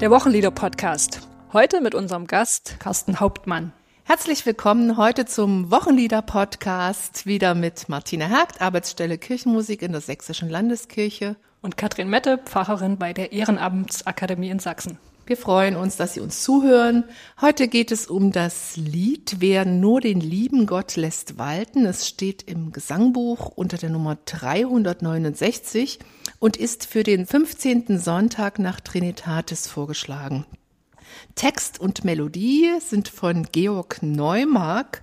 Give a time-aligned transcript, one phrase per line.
[0.00, 1.26] Der Wochenlieder-Podcast.
[1.52, 3.72] Heute mit unserem Gast Carsten Hauptmann.
[4.04, 7.26] Herzlich willkommen heute zum Wochenlieder-Podcast.
[7.26, 11.34] Wieder mit Martina Hergt, Arbeitsstelle Kirchenmusik in der Sächsischen Landeskirche.
[11.62, 15.00] Und Katrin Mette, Pfarrerin bei der Ehrenamtsakademie in Sachsen.
[15.28, 17.04] Wir freuen uns, dass Sie uns zuhören.
[17.38, 21.84] Heute geht es um das Lied Wer nur den lieben Gott lässt walten.
[21.84, 25.98] Es steht im Gesangbuch unter der Nummer 369
[26.38, 27.98] und ist für den 15.
[27.98, 30.46] Sonntag nach Trinitatis vorgeschlagen.
[31.34, 35.02] Text und Melodie sind von Georg Neumark.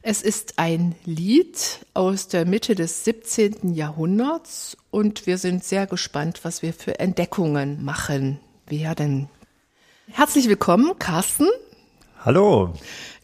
[0.00, 3.74] Es ist ein Lied aus der Mitte des 17.
[3.74, 9.28] Jahrhunderts und wir sind sehr gespannt, was wir für Entdeckungen machen werden.
[10.12, 11.48] Herzlich willkommen, Carsten.
[12.24, 12.74] Hallo.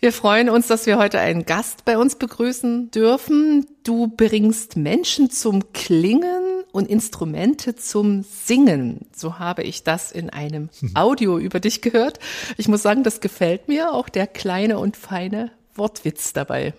[0.00, 3.66] Wir freuen uns, dass wir heute einen Gast bei uns begrüßen dürfen.
[3.82, 9.06] Du bringst Menschen zum Klingen und Instrumente zum Singen.
[9.14, 12.20] So habe ich das in einem Audio über dich gehört.
[12.56, 16.73] Ich muss sagen, das gefällt mir, auch der kleine und feine Wortwitz dabei.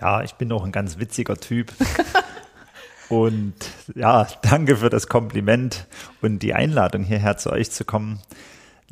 [0.00, 1.72] Ja, ich bin auch ein ganz witziger Typ.
[3.08, 3.54] und
[3.94, 5.86] ja, danke für das Kompliment
[6.20, 8.20] und die Einladung hierher zu euch zu kommen.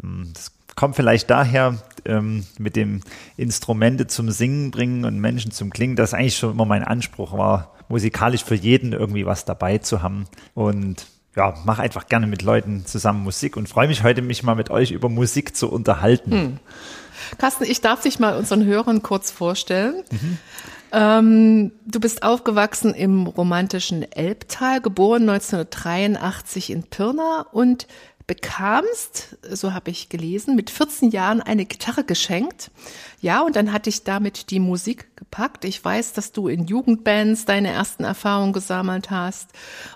[0.03, 3.01] Ähm, das kommt vielleicht daher, ähm, mit dem
[3.37, 7.75] Instrumente zum Singen bringen und Menschen zum Klingen, das eigentlich schon immer mein Anspruch war,
[7.89, 10.27] musikalisch für jeden irgendwie was dabei zu haben.
[10.55, 11.07] Und
[11.37, 14.71] ja, mache einfach gerne mit Leuten zusammen Musik und freue mich heute, mich mal mit
[14.71, 16.31] euch über Musik zu unterhalten.
[16.31, 16.59] Hm.
[17.39, 20.05] Carsten, ich darf dich mal unseren Hörern kurz vorstellen.
[20.11, 20.39] Mhm.
[20.93, 27.89] Ähm, du bist aufgewachsen im romantischen Elbtal, geboren 1983 in Pirna und
[28.27, 32.71] bekamst, so habe ich gelesen, mit 14 Jahren eine Gitarre geschenkt.
[33.21, 35.65] Ja, und dann hatte ich damit die Musik gepackt.
[35.65, 39.51] Ich weiß, dass du in Jugendbands deine ersten Erfahrungen gesammelt hast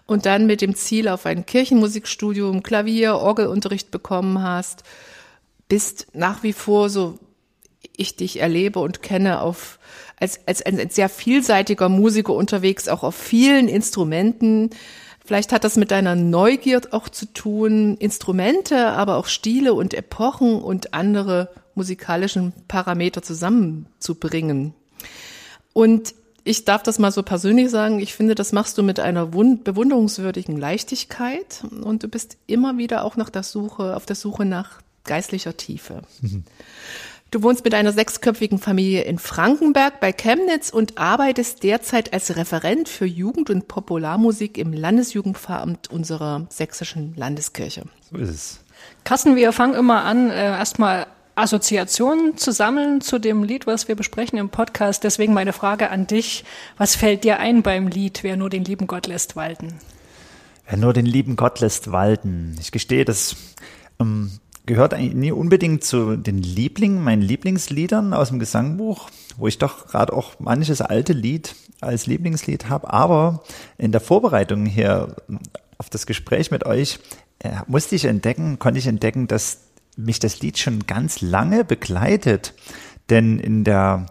[0.06, 4.83] und dann mit dem Ziel auf ein Kirchenmusikstudium Klavier, Orgelunterricht bekommen hast.
[5.69, 7.19] Bist nach wie vor, so
[7.97, 9.78] ich dich erlebe und kenne, auf,
[10.17, 14.71] als, als ein sehr vielseitiger Musiker unterwegs, auch auf vielen Instrumenten
[15.28, 20.62] Vielleicht hat das mit deiner Neugier auch zu tun, Instrumente, aber auch Stile und Epochen
[20.62, 24.72] und andere musikalischen Parameter zusammenzubringen.
[25.75, 29.27] Und ich darf das mal so persönlich sagen, ich finde, das machst du mit einer
[29.27, 34.81] bewunderungswürdigen Leichtigkeit und du bist immer wieder auch nach der Suche, auf der Suche nach
[35.05, 36.00] geistlicher Tiefe.
[36.22, 36.44] Mhm.
[37.31, 42.89] Du wohnst mit einer sechsköpfigen Familie in Frankenberg bei Chemnitz und arbeitest derzeit als Referent
[42.89, 47.84] für Jugend- und Popularmusik im Landesjugendpfarramt unserer sächsischen Landeskirche.
[48.11, 48.61] So ist es.
[49.05, 53.94] Carsten, wir fangen immer an, äh, erstmal Assoziationen zu sammeln zu dem Lied, was wir
[53.94, 55.05] besprechen im Podcast.
[55.05, 56.44] Deswegen meine Frage an dich.
[56.78, 59.75] Was fällt dir ein beim Lied, wer nur den lieben Gott lässt walten?
[60.67, 62.56] Wer nur den lieben Gott lässt walten.
[62.59, 63.37] Ich gestehe, dass
[64.00, 64.33] ähm,
[64.69, 69.89] gehört eigentlich nie unbedingt zu den Lieblingen, meinen Lieblingsliedern aus dem Gesangbuch, wo ich doch
[69.89, 72.93] gerade auch manches alte Lied als Lieblingslied habe.
[72.93, 73.43] Aber
[73.79, 75.17] in der Vorbereitung hier
[75.79, 77.01] auf das Gespräch mit euch
[77.41, 79.62] äh, musste ich entdecken, konnte ich entdecken, dass
[79.97, 82.55] mich das Lied schon ganz lange begleitet.
[83.11, 84.06] Denn in der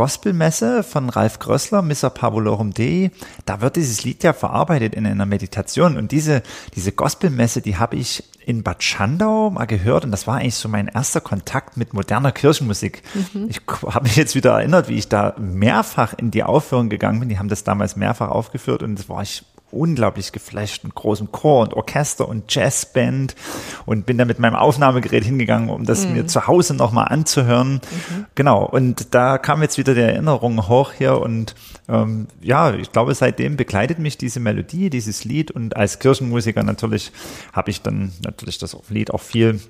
[0.00, 3.10] Gospelmesse von Ralf Grössler, Missa Pavolorum Dei,
[3.44, 5.98] da wird dieses Lied ja verarbeitet in einer Meditation.
[5.98, 6.42] Und diese,
[6.74, 10.70] diese Gospelmesse, die habe ich in Bad Schandau mal gehört und das war eigentlich so
[10.70, 13.02] mein erster Kontakt mit moderner Kirchenmusik.
[13.34, 13.48] Mhm.
[13.50, 17.28] Ich habe mich jetzt wieder erinnert, wie ich da mehrfach in die Aufführung gegangen bin.
[17.28, 21.62] Die haben das damals mehrfach aufgeführt und das war ich unglaublich geflasht mit großem Chor
[21.62, 23.34] und Orchester und Jazzband
[23.86, 26.14] und bin da mit meinem Aufnahmegerät hingegangen, um das mhm.
[26.14, 27.74] mir zu Hause nochmal anzuhören.
[27.74, 28.26] Mhm.
[28.34, 31.54] Genau, und da kam jetzt wieder die Erinnerung hoch hier und
[31.88, 37.12] ähm, ja, ich glaube, seitdem begleitet mich diese Melodie, dieses Lied und als Kirchenmusiker natürlich
[37.52, 39.60] habe ich dann natürlich das Lied auch viel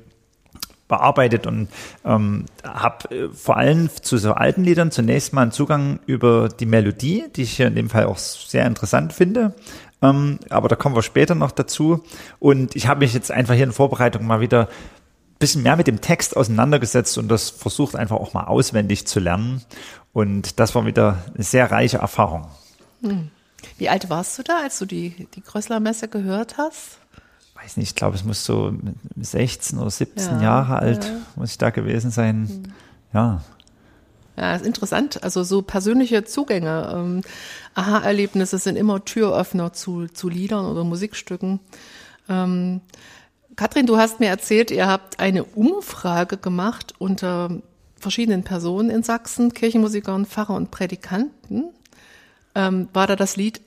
[0.91, 1.69] bearbeitet und
[2.05, 6.67] ähm, habe äh, vor allem zu so alten Liedern zunächst mal einen Zugang über die
[6.67, 9.55] Melodie, die ich hier in dem Fall auch sehr interessant finde,
[10.03, 12.03] ähm, aber da kommen wir später noch dazu.
[12.39, 15.87] Und ich habe mich jetzt einfach hier in Vorbereitung mal wieder ein bisschen mehr mit
[15.87, 19.63] dem Text auseinandergesetzt und das versucht einfach auch mal auswendig zu lernen.
[20.13, 22.49] Und das war wieder eine sehr reiche Erfahrung.
[23.03, 23.31] Hm.
[23.79, 26.99] Wie alt warst du da, als du die, die Größler-Messe gehört hast?
[27.55, 28.73] Weiß nicht, ich glaube, es muss so
[29.17, 31.11] 16 oder 17 ja, Jahre alt, ja.
[31.37, 32.49] muss ich da gewesen sein.
[32.49, 32.63] Hm.
[33.13, 33.43] Ja.
[34.41, 35.23] Ja, ist interessant.
[35.23, 37.21] Also so persönliche Zugänge, ähm,
[37.75, 41.61] Aha-Erlebnisse sind immer Türöffner zu, zu Liedern oder Musikstücken.
[42.27, 42.81] Ähm,
[43.55, 47.61] Katrin, du hast mir erzählt, ihr habt eine Umfrage gemacht unter
[47.97, 51.65] verschiedenen Personen in Sachsen, Kirchenmusikern, Pfarrer und Prädikanten.
[52.55, 53.61] Ähm, war da das Lied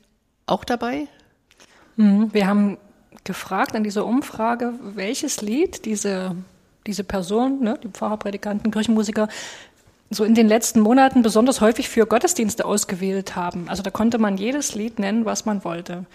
[0.47, 1.07] auch dabei?
[1.97, 2.79] Mhm, wir haben
[3.23, 6.35] gefragt an dieser Umfrage, welches Lied diese
[6.85, 9.27] diese Person, ne, die Pfarrer, Predikanten, Kirchenmusiker,
[10.09, 13.67] so in den letzten Monaten besonders häufig für Gottesdienste ausgewählt haben.
[13.67, 16.05] Also da konnte man jedes Lied nennen, was man wollte.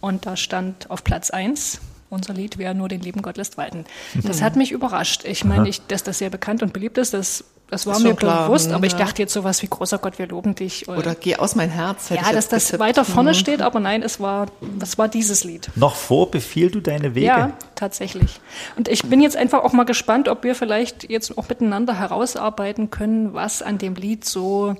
[0.00, 1.80] Und da stand auf Platz eins
[2.10, 3.84] unser Lied Wer nur den lieben Gott lässt walten.
[4.22, 5.24] Das hat mich überrascht.
[5.24, 8.46] Ich meine, ich, dass das sehr bekannt und beliebt ist, das, das war mir klar,
[8.46, 8.98] bewusst, aber ich ja.
[8.98, 10.88] dachte jetzt sowas wie großer Gott, wir loben dich.
[10.88, 12.10] Oder geh aus mein Herz.
[12.10, 12.80] hätte ja, ich dass das getippt.
[12.80, 13.34] weiter vorne Mhm.
[13.34, 14.46] steht, aber nein, es war,
[14.80, 15.70] es war dieses Lied.
[15.74, 17.26] Noch vor befiehl du deine Wege.
[17.26, 18.40] Ja, tatsächlich.
[18.76, 22.90] Und ich bin jetzt einfach auch mal gespannt, ob wir vielleicht jetzt auch miteinander herausarbeiten
[22.90, 24.76] können, was an dem Lied so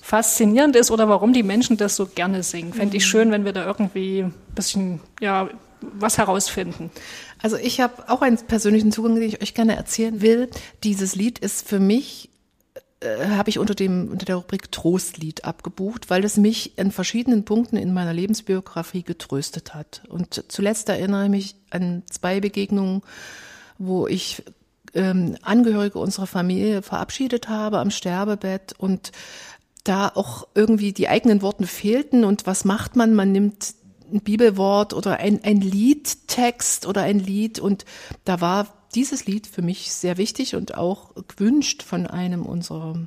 [0.00, 2.72] faszinierend ist oder warum die Menschen das so gerne singen.
[2.72, 5.48] Fände ich schön, wenn wir da irgendwie ein bisschen, ja,
[5.80, 6.90] was herausfinden.
[7.40, 10.48] Also ich habe auch einen persönlichen Zugang, den ich euch gerne erzählen will.
[10.82, 12.30] Dieses Lied ist für mich,
[13.00, 17.44] äh, habe ich unter, dem, unter der Rubrik Trostlied abgebucht, weil es mich in verschiedenen
[17.44, 20.02] Punkten in meiner Lebensbiografie getröstet hat.
[20.08, 23.02] Und zuletzt erinnere ich mich an zwei Begegnungen,
[23.78, 24.42] wo ich
[24.94, 29.12] ähm, Angehörige unserer Familie verabschiedet habe am Sterbebett und
[29.84, 32.24] da auch irgendwie die eigenen Worte fehlten.
[32.24, 33.14] Und was macht man?
[33.14, 33.74] Man nimmt
[34.12, 37.84] ein Bibelwort oder ein, ein Liedtext oder ein Lied und
[38.24, 43.06] da war dieses Lied für mich sehr wichtig und auch gewünscht von einem unserer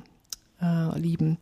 [0.60, 1.38] äh, Lieben.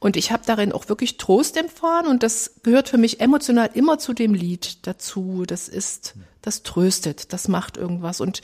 [0.00, 3.98] Und ich habe darin auch wirklich Trost empfahren und das gehört für mich emotional immer
[3.98, 5.44] zu dem Lied dazu.
[5.46, 8.20] Das ist, das tröstet, das macht irgendwas.
[8.20, 8.42] Und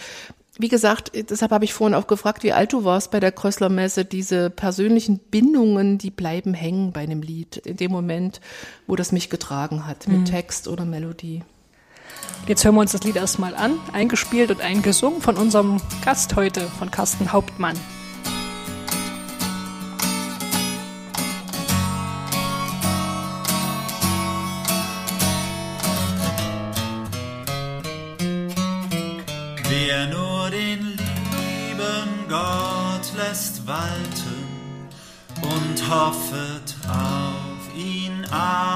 [0.58, 3.70] wie gesagt, deshalb habe ich vorhin auch gefragt, wie alt du warst bei der Krössler
[3.70, 4.04] Messe.
[4.04, 8.42] Diese persönlichen Bindungen, die bleiben hängen bei einem Lied in dem Moment,
[8.86, 11.42] wo das mich getragen hat, mit Text oder Melodie.
[12.46, 16.62] Jetzt hören wir uns das Lied erstmal an, eingespielt und eingesungen von unserem Gast heute,
[16.78, 17.76] von Carsten Hauptmann.
[29.68, 34.48] Wer nur den lieben Gott lässt walten
[35.42, 38.69] und hoffet auf ihn alle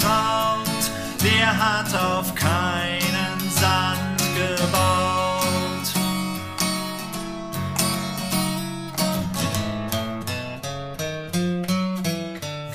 [0.00, 0.90] traut,
[1.22, 5.88] der hat auf keinen Sand gebaut.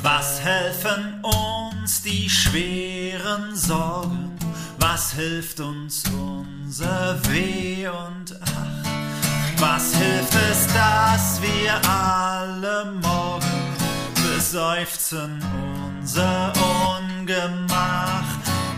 [0.01, 4.37] Was helfen uns die schweren Sorgen?
[4.79, 8.18] Was hilft uns unser Weh und?
[9.79, 13.77] Was hilft es, dass wir alle morgen
[14.35, 15.41] beseufzen
[15.97, 16.51] unser
[16.97, 18.25] Ungemach?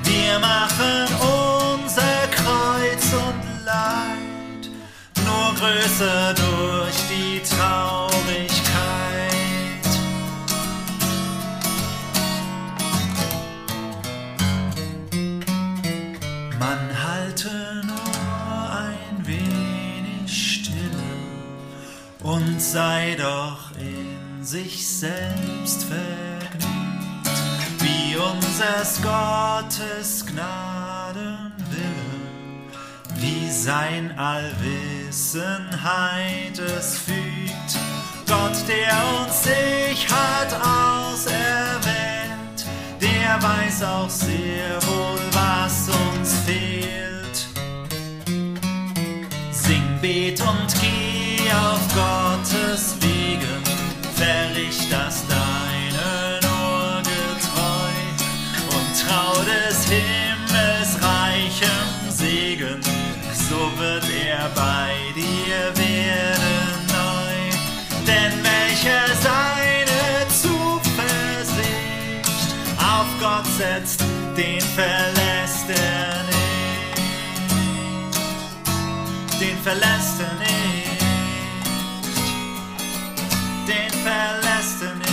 [0.03, 1.07] Wir machen
[1.73, 4.69] unser Kreuz und Leid
[5.25, 8.00] nur größer durch die Traurigkeit.
[22.71, 26.63] Sei doch in sich selbst vergnügt,
[27.79, 31.51] wie unseres Gottes Gnadenwille,
[33.15, 37.77] wie sein Allwissenheit es fügt.
[38.25, 41.35] Gott, der uns sich hat auserwählt,
[43.01, 47.49] der weiß auch sehr wohl, was uns fehlt.
[49.51, 50.70] Sing, bet und
[79.41, 81.01] den verlässt er nicht,
[83.67, 85.11] den verlässt er nicht.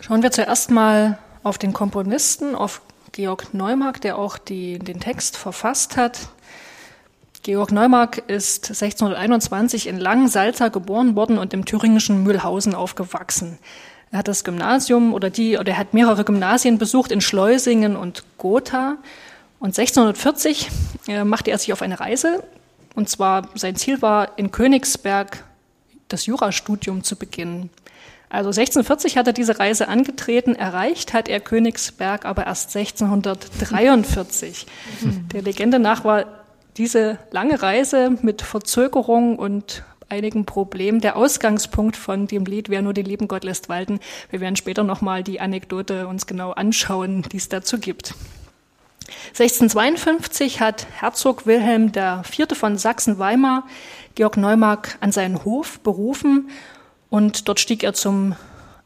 [0.00, 2.80] Schauen wir zuerst mal auf den Komponisten, auf
[3.12, 6.28] Georg Neumark, der auch die, den Text verfasst hat.
[7.44, 13.58] Georg Neumark ist 1621 in Langensalza geboren worden und im thüringischen Mühlhausen aufgewachsen.
[14.10, 18.24] Er hat das Gymnasium oder die, oder er hat mehrere Gymnasien besucht in Schleusingen und
[18.38, 18.96] Gotha.
[19.58, 20.70] Und 1640
[21.06, 22.42] äh, machte er sich auf eine Reise
[22.94, 25.44] Und zwar sein Ziel war, in Königsberg
[26.08, 27.68] das Jurastudium zu beginnen.
[28.30, 34.66] Also 1640 hat er diese Reise angetreten, erreicht hat er Königsberg aber erst 1643.
[35.34, 36.24] Der Legende nach war
[36.76, 42.92] diese lange Reise mit Verzögerung und einigen Problemen der Ausgangspunkt von dem Lied Wer nur
[42.92, 44.00] den lieben Gott lässt walten.
[44.30, 48.14] Wir werden später nochmal die Anekdote uns genau anschauen, die es dazu gibt.
[49.28, 52.56] 1652 hat Herzog Wilhelm IV.
[52.56, 53.66] von Sachsen-Weimar
[54.14, 56.50] Georg Neumark an seinen Hof berufen
[57.10, 58.34] und dort stieg er zum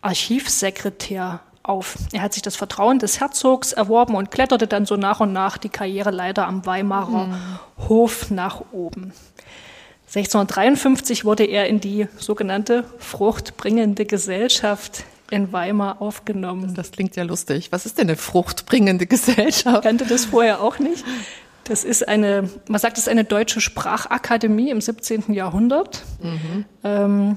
[0.01, 1.97] Archivsekretär auf.
[2.13, 5.59] Er hat sich das Vertrauen des Herzogs erworben und kletterte dann so nach und nach
[5.59, 7.89] die Karriereleiter am Weimarer mhm.
[7.89, 9.13] Hof nach oben.
[10.09, 16.75] 1653 wurde er in die sogenannte fruchtbringende Gesellschaft in Weimar aufgenommen.
[16.75, 17.71] Das klingt ja lustig.
[17.73, 19.77] Was ist denn eine fruchtbringende Gesellschaft?
[19.79, 21.05] Ich kannte das vorher auch nicht.
[21.65, 25.35] Das ist eine, man sagt, es ist eine deutsche Sprachakademie im 17.
[25.35, 26.03] Jahrhundert.
[26.23, 26.65] Mhm.
[26.83, 27.37] Ähm,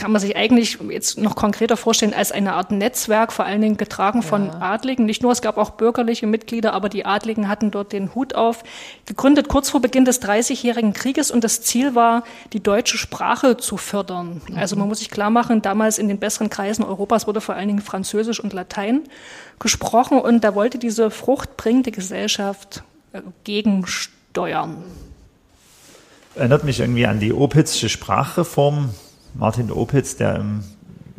[0.00, 3.76] kann man sich eigentlich jetzt noch konkreter vorstellen als eine Art Netzwerk, vor allen Dingen
[3.76, 4.58] getragen von ja.
[4.60, 5.04] Adligen.
[5.04, 8.62] Nicht nur, es gab auch bürgerliche Mitglieder, aber die Adligen hatten dort den Hut auf.
[9.04, 13.76] Gegründet kurz vor Beginn des Dreißigjährigen Krieges und das Ziel war, die deutsche Sprache zu
[13.76, 14.40] fördern.
[14.48, 14.56] Mhm.
[14.56, 17.68] Also man muss sich klar machen, damals in den besseren Kreisen Europas wurde vor allen
[17.68, 19.02] Dingen Französisch und Latein
[19.58, 24.82] gesprochen und da wollte diese fruchtbringende Gesellschaft äh, gegensteuern.
[26.34, 28.94] Erinnert mich irgendwie an die Opitzsche Sprachreform
[29.34, 30.62] Martin Opitz, der im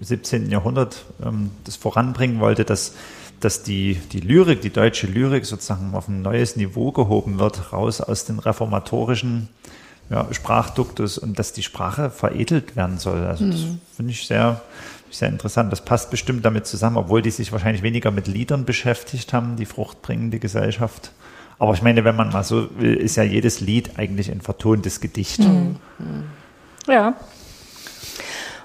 [0.01, 0.49] 17.
[0.49, 2.95] Jahrhundert ähm, das voranbringen wollte, dass,
[3.39, 8.01] dass die, die Lyrik, die deutsche Lyrik sozusagen auf ein neues Niveau gehoben wird, raus
[8.01, 9.49] aus den reformatorischen
[10.09, 13.25] ja, Sprachduktus und dass die Sprache veredelt werden soll.
[13.25, 13.79] Also das mhm.
[13.95, 14.61] finde ich sehr,
[15.09, 15.71] sehr interessant.
[15.71, 19.65] Das passt bestimmt damit zusammen, obwohl die sich wahrscheinlich weniger mit Liedern beschäftigt haben, die
[19.65, 21.11] fruchtbringende Gesellschaft.
[21.59, 24.99] Aber ich meine, wenn man mal so will, ist ja jedes Lied eigentlich ein vertontes
[24.99, 25.39] Gedicht.
[25.39, 25.75] Mhm.
[26.87, 27.15] Ja,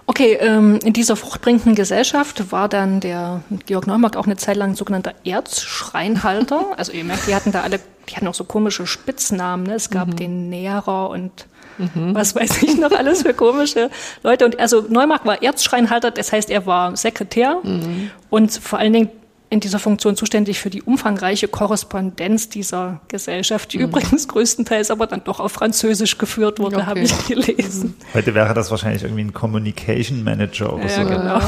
[0.08, 4.74] Okay, ähm, in dieser fruchtbringenden Gesellschaft war dann der Georg Neumark auch eine Zeit lang
[4.76, 6.66] sogenannter Erzschreinhalter.
[6.76, 9.66] Also ihr merkt, die hatten da alle, die hatten auch so komische Spitznamen.
[9.66, 9.74] Ne?
[9.74, 10.16] Es gab mhm.
[10.16, 11.46] den Näherer und
[11.78, 12.14] mhm.
[12.14, 13.90] was weiß ich noch alles für komische
[14.22, 14.44] Leute.
[14.44, 18.10] Und also Neumark war Erzschreinhalter, das heißt, er war Sekretär mhm.
[18.30, 19.10] und vor allen Dingen
[19.48, 23.84] in dieser Funktion zuständig für die umfangreiche Korrespondenz dieser Gesellschaft, die mhm.
[23.84, 26.86] übrigens größtenteils aber dann doch auf Französisch geführt wurde, okay.
[26.86, 27.94] habe ich gelesen.
[27.98, 28.14] Mhm.
[28.14, 31.08] Heute wäre das wahrscheinlich irgendwie ein Communication Manager oder ja, so.
[31.08, 31.40] Genau.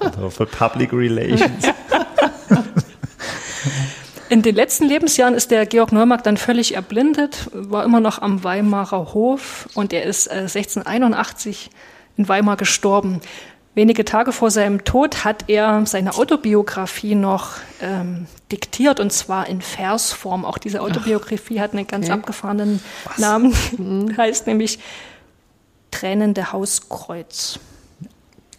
[0.00, 1.66] Oder für Public Relations.
[4.28, 8.42] In den letzten Lebensjahren ist der Georg Neumark dann völlig erblindet, war immer noch am
[8.42, 11.76] Weimarer Hof und er ist 1681 äh,
[12.16, 13.20] in Weimar gestorben.
[13.76, 19.60] Wenige Tage vor seinem Tod hat er seine Autobiografie noch ähm, diktiert und zwar in
[19.60, 20.46] Versform.
[20.46, 22.14] Auch diese Autobiografie Ach, hat einen ganz okay.
[22.14, 23.18] abgefahrenen Was?
[23.18, 24.16] Namen, mhm.
[24.16, 24.78] heißt nämlich
[25.90, 27.60] Tränende Hauskreuz.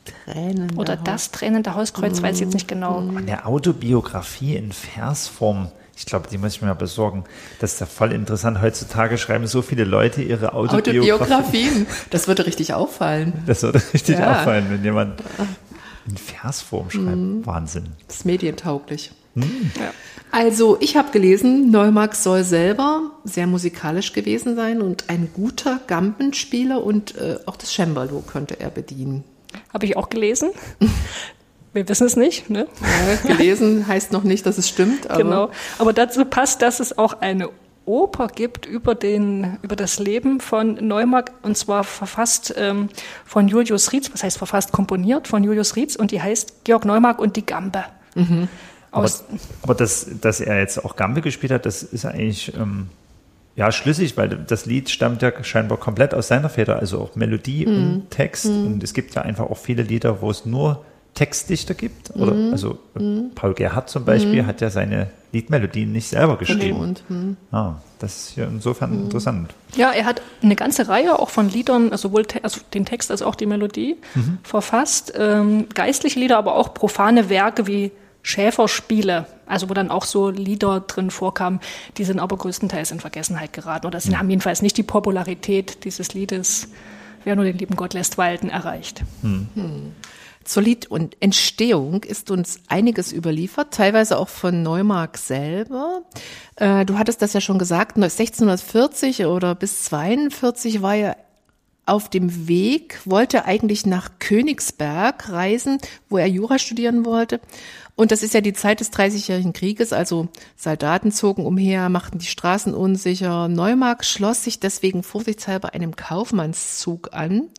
[0.06, 2.24] Tränende Oder das Tränende Hauskreuz, mhm.
[2.24, 3.00] weiß ich jetzt nicht genau.
[3.00, 5.72] Eine Autobiografie in Versform.
[5.98, 7.24] Ich glaube, die muss ich mir mal besorgen.
[7.60, 8.62] Das ist ja voll interessant.
[8.62, 11.12] Heutzutage schreiben so viele Leute ihre Autobiografien.
[11.12, 11.88] Autobiografien.
[12.12, 13.34] Das würde richtig auffallen.
[13.48, 14.32] Das würde richtig ja.
[14.32, 15.24] auffallen, wenn jemand
[16.08, 17.18] in Versform schreibt.
[17.18, 17.46] Mhm.
[17.46, 17.88] Wahnsinn.
[18.08, 19.12] Das ist medientauglich.
[19.34, 19.72] Mhm.
[19.80, 19.92] Ja.
[20.32, 26.84] Also, ich habe gelesen, Neumark soll selber sehr musikalisch gewesen sein und ein guter Gampenspieler
[26.84, 29.24] und äh, auch das Cembalo könnte er bedienen.
[29.74, 30.52] Habe ich auch gelesen.
[31.78, 32.50] Wir wissen es nicht.
[32.50, 32.68] Ne?
[32.82, 35.12] Ja, gelesen heißt noch nicht, dass es stimmt.
[35.12, 35.52] Aber genau.
[35.78, 37.50] Aber dazu passt, dass es auch eine
[37.86, 42.90] Oper gibt über, den, über das Leben von Neumark und zwar verfasst ähm,
[43.26, 47.20] von Julius Rietz, was heißt verfasst, komponiert von Julius Rietz und die heißt Georg Neumark
[47.20, 47.84] und die Gambe.
[48.16, 48.48] Mhm.
[48.90, 49.08] Aber,
[49.62, 52.88] aber das, dass er jetzt auch Gambe gespielt hat, das ist eigentlich ähm,
[53.56, 57.68] ja schlüssig, weil das Lied stammt ja scheinbar komplett aus seiner Feder, also auch Melodie
[57.68, 57.76] mhm.
[57.76, 58.46] und Text.
[58.48, 58.66] Mhm.
[58.66, 60.84] Und es gibt ja einfach auch viele Lieder, wo es nur
[61.18, 62.12] Textdichter gibt.
[62.16, 62.52] Oder mhm.
[62.52, 63.32] also mhm.
[63.34, 64.46] Paul Gerhardt zum Beispiel mhm.
[64.46, 66.96] hat ja seine Liedmelodien nicht selber geschrieben.
[67.10, 67.38] Mhm.
[67.52, 69.06] ah, das ist ja insofern mhm.
[69.06, 69.56] interessant.
[69.76, 73.24] Ja, er hat eine ganze Reihe auch von Liedern, also sowohl also den Text als
[73.24, 74.38] auch die Melodie mhm.
[74.44, 75.12] verfasst.
[75.18, 80.82] Ähm, geistliche Lieder, aber auch profane Werke wie Schäferspiele, also wo dann auch so Lieder
[80.82, 81.62] drin vorkamen,
[81.98, 86.14] die sind aber größtenteils in Vergessenheit geraten oder sie haben jedenfalls nicht die Popularität dieses
[86.14, 86.68] Liedes,
[87.24, 89.02] wer nur den lieben Gott lässt walten, erreicht.
[90.48, 96.04] Zur Lied- und Entstehung ist uns einiges überliefert, teilweise auch von Neumark selber.
[96.56, 101.18] Äh, du hattest das ja schon gesagt, 1640 oder bis 42 war ja
[101.86, 107.42] auf dem Weg, wollte eigentlich nach Königsberg reisen, wo er Jura studieren wollte.
[107.96, 112.26] Und das ist ja die Zeit des Dreißigjährigen Krieges, also Soldaten zogen umher, machten die
[112.26, 113.50] Straßen unsicher.
[113.50, 117.50] Neumark schloss sich deswegen vorsichtshalber einem Kaufmannszug an,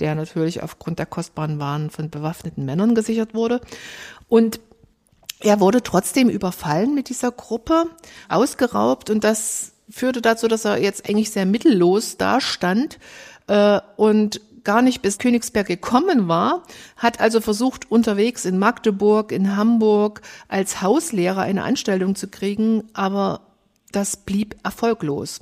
[0.00, 3.60] der natürlich aufgrund der kostbaren Waren von bewaffneten Männern gesichert wurde.
[4.28, 4.60] Und
[5.40, 7.84] er wurde trotzdem überfallen mit dieser Gruppe,
[8.28, 12.98] ausgeraubt und das führte dazu, dass er jetzt eigentlich sehr mittellos dastand
[13.48, 16.62] äh, und gar nicht bis Königsberg gekommen war,
[16.96, 23.40] hat also versucht, unterwegs in Magdeburg, in Hamburg als Hauslehrer eine Anstellung zu kriegen, aber
[23.92, 25.40] das blieb erfolglos.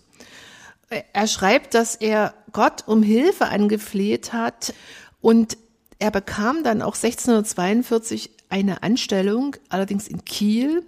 [0.91, 4.73] Er schreibt, dass er Gott um Hilfe angefleht hat
[5.21, 5.59] und
[5.99, 10.83] er bekam dann auch 1642 eine Anstellung, allerdings in Kiel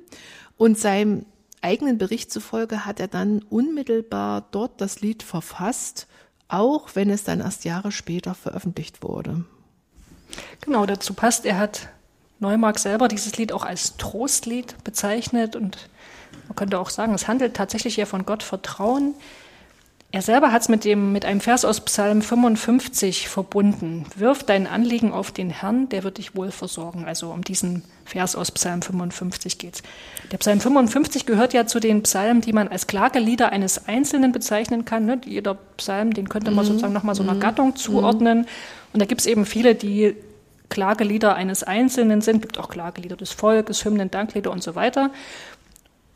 [0.56, 1.26] und seinem
[1.60, 6.06] eigenen Bericht zufolge hat er dann unmittelbar dort das Lied verfasst
[6.50, 9.44] auch wenn es dann erst Jahre später veröffentlicht wurde.
[10.60, 11.88] Genau, dazu passt, er hat
[12.38, 15.88] Neumark selber dieses Lied auch als Trostlied bezeichnet und
[16.48, 19.14] man könnte auch sagen, es handelt tatsächlich ja von Gott Vertrauen.
[20.12, 24.06] Er selber hat es mit, dem, mit einem Vers aus Psalm 55 verbunden.
[24.16, 27.04] Wirf dein Anliegen auf den Herrn, der wird dich wohl versorgen.
[27.04, 29.82] Also um diesen Vers aus Psalm 55 geht's.
[30.32, 34.84] Der Psalm 55 gehört ja zu den Psalmen, die man als Klagelieder eines Einzelnen bezeichnen
[34.84, 35.04] kann.
[35.04, 35.20] Ne?
[35.26, 36.70] Jeder Psalm, den könnte man mhm.
[36.70, 37.40] sozusagen nochmal so einer mhm.
[37.40, 38.38] Gattung zuordnen.
[38.38, 38.46] Mhm.
[38.92, 40.16] Und da gibt's eben viele, die
[40.70, 42.36] Klagelieder eines Einzelnen sind.
[42.36, 45.10] Es gibt auch Klagelieder des Volkes, Hymnen, Danklieder und so weiter.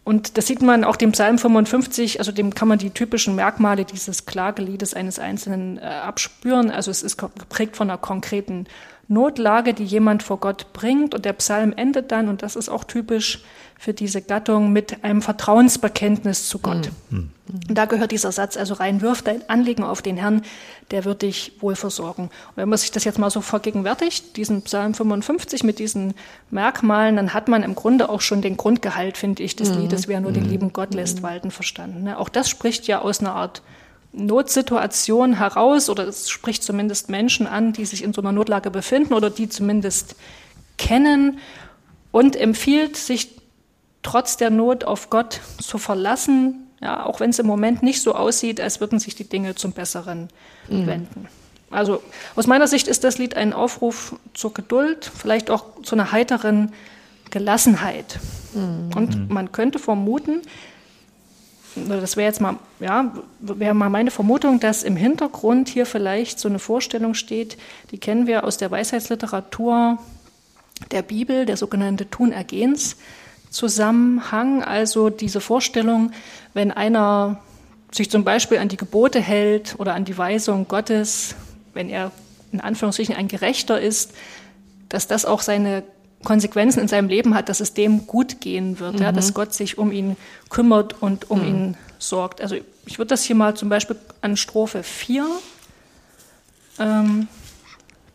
[0.05, 3.87] Und das sieht man auch dem Psalm 55, also dem kann man die typischen Merkmale
[3.87, 6.71] dieses Klageliedes eines Einzelnen äh, abspüren.
[6.71, 8.67] Also es ist geprägt von einer konkreten
[9.09, 11.15] Notlage, die jemand vor Gott bringt.
[11.15, 13.43] Und der Psalm endet dann, und das ist auch typisch
[13.79, 16.91] für diese Gattung, mit einem Vertrauensbekenntnis zu Gott.
[17.11, 17.31] Mhm.
[17.69, 20.43] Und da gehört dieser Satz also rein, wirf dein Anliegen auf den Herrn,
[20.91, 22.25] der wird dich wohl versorgen.
[22.25, 26.15] Und wenn man sich das jetzt mal so vergegenwärtigt, diesen Psalm 55 mit diesen
[26.51, 29.83] Merkmalen, dann hat man im Grunde auch schon den Grundgehalt, finde ich, des mhm.
[29.83, 30.51] Liedes, wer nur den mhm.
[30.51, 32.05] lieben Gott lässt walten, verstanden.
[32.05, 32.19] Ne?
[32.19, 33.63] Auch das spricht ja aus einer Art
[34.17, 39.15] Notsituation heraus, oder es spricht zumindest Menschen an, die sich in so einer Notlage befinden
[39.15, 40.17] oder die zumindest
[40.79, 41.39] kennen
[42.13, 43.41] und empfiehlt, sich
[44.03, 48.15] trotz der Not auf Gott zu verlassen, ja, auch wenn es im Moment nicht so
[48.15, 50.29] aussieht, als würden sich die Dinge zum Besseren
[50.69, 50.87] mhm.
[50.87, 51.29] wenden.
[51.71, 52.03] Also
[52.37, 56.73] aus meiner Sicht ist das Lied ein Aufruf zur Geduld, vielleicht auch zu einer heiteren
[57.31, 58.21] Gelassenheit.
[58.55, 58.91] Mhm.
[58.95, 60.43] Und man könnte vermuten,
[61.77, 66.49] das wäre jetzt mal, ja, wäre mal meine Vermutung, dass im Hintergrund hier vielleicht so
[66.49, 67.57] eine Vorstellung steht,
[67.91, 69.99] die kennen wir aus der Weisheitsliteratur
[70.91, 72.97] der Bibel, der sogenannte Tun-Ergehens.
[73.51, 76.11] Zusammenhang, also diese Vorstellung,
[76.55, 77.41] wenn einer
[77.93, 81.37] sich zum Beispiel an die Gebote hält oder an die Weisung Gottes,
[81.73, 82.11] wenn er
[82.51, 84.13] in Anführungsstrichen ein Gerechter ist,
[84.89, 85.85] dass das auch seine
[86.25, 89.03] Konsequenzen in seinem Leben hat, dass es dem gut gehen wird, mhm.
[89.03, 90.17] ja, dass Gott sich um ihn
[90.51, 91.47] kümmert und um mhm.
[91.47, 92.41] ihn sorgt.
[92.41, 92.57] Also
[92.87, 95.27] ich würde das hier mal zum Beispiel an Strophe 4
[96.79, 97.29] ähm,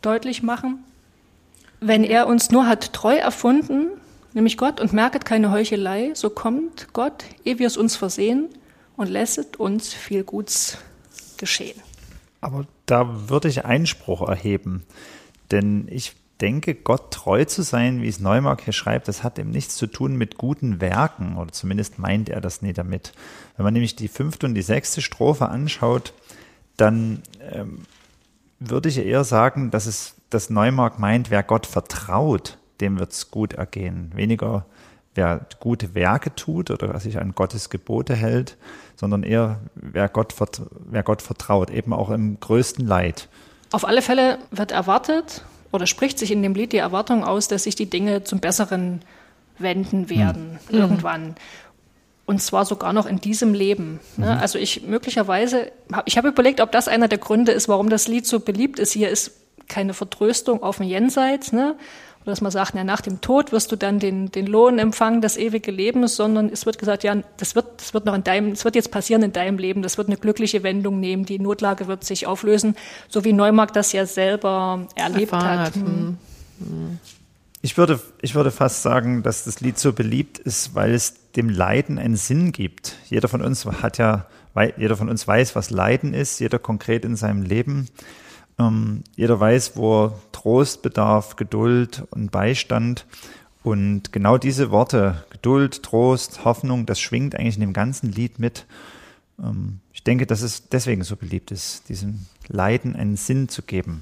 [0.01, 0.83] deutlich machen.
[1.79, 3.87] Wenn er uns nur hat treu erfunden,
[4.33, 8.49] nämlich Gott, und merket keine Heuchelei, so kommt Gott, ehe wir es uns versehen,
[8.97, 10.77] und lässet uns viel Guts
[11.37, 11.81] geschehen.
[12.41, 14.83] Aber da würde ich Einspruch erheben,
[15.51, 19.49] denn ich denke, Gott treu zu sein, wie es Neumark hier schreibt, das hat eben
[19.49, 23.13] nichts zu tun mit guten Werken, oder zumindest meint er das nie damit.
[23.57, 26.13] Wenn man nämlich die fünfte und die sechste Strophe anschaut,
[26.77, 27.21] dann
[27.51, 27.85] ähm,
[28.59, 33.31] würde ich eher sagen, dass es, dass Neumark meint, wer Gott vertraut, dem wird es
[33.31, 34.11] gut ergehen.
[34.15, 34.65] Weniger
[35.15, 38.57] wer gute Werke tut oder sich an Gottes Gebote hält,
[38.95, 40.33] sondern eher wer Gott,
[40.89, 43.27] wer Gott vertraut, eben auch im größten Leid.
[43.71, 47.63] Auf alle Fälle wird erwartet oder spricht sich in dem Lied die Erwartung aus, dass
[47.63, 49.01] sich die Dinge zum Besseren
[49.57, 50.77] wenden werden mhm.
[50.77, 51.35] irgendwann.
[52.25, 53.99] Und zwar sogar noch in diesem Leben.
[54.17, 54.27] Ne?
[54.27, 54.41] Mhm.
[54.41, 55.71] Also ich möglicherweise,
[56.05, 58.93] ich habe überlegt, ob das einer der Gründe ist, warum das Lied so beliebt ist.
[58.93, 59.31] Hier ist
[59.67, 61.75] keine Vertröstung auf dem Jenseits, ne?
[62.29, 65.19] Oder dass man sagt, ja, nach dem Tod wirst du dann den, den Lohn empfangen
[65.19, 68.51] des ewigen Lebens, sondern es wird gesagt, ja, das wird, das wird noch in deinem,
[68.51, 71.87] das wird jetzt passieren in deinem Leben, das wird eine glückliche Wendung nehmen, die Notlage
[71.87, 72.75] wird sich auflösen,
[73.07, 75.73] so wie Neumark das ja selber erlebt Erfahren hat.
[75.73, 76.17] Hm.
[77.63, 81.49] Ich würde, ich würde fast sagen, dass das Lied so beliebt ist, weil es dem
[81.49, 82.95] Leiden einen Sinn gibt.
[83.09, 84.27] Jeder von uns hat ja,
[84.77, 87.87] jeder von uns weiß, was Leiden ist, jeder konkret in seinem Leben.
[88.59, 93.05] Ähm, jeder weiß, wo Trost bedarf, Geduld und Beistand.
[93.63, 98.65] Und genau diese Worte, Geduld, Trost, Hoffnung, das schwingt eigentlich in dem ganzen Lied mit.
[99.41, 104.01] ähm, ich denke, dass es deswegen so beliebt ist, diesem Leiden einen Sinn zu geben.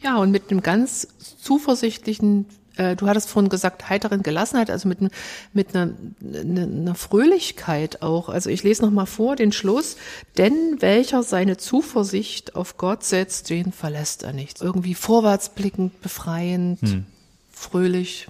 [0.00, 1.06] Ja, und mit einem ganz
[1.42, 2.46] zuversichtlichen,
[2.78, 4.98] äh, du hattest vorhin gesagt, heiteren Gelassenheit, also mit,
[5.52, 5.90] mit einer,
[6.34, 8.28] einer, einer Fröhlichkeit auch.
[8.28, 9.96] Also ich lese nochmal vor den Schluss.
[10.38, 14.62] Denn welcher seine Zuversicht auf Gott setzt, den verlässt er nicht.
[14.62, 17.04] Irgendwie vorwärtsblickend, befreiend, Hm.
[17.52, 18.28] fröhlich.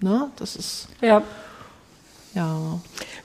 [0.00, 0.30] Ne?
[0.36, 1.22] Das ist, Ja.
[2.34, 2.56] Ja.